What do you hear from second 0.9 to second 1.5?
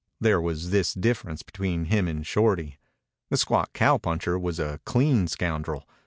difference